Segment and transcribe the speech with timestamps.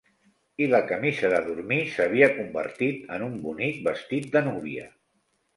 [0.67, 4.91] I la camisa de dormir s'havia convertit en un bonic vestit de núvia.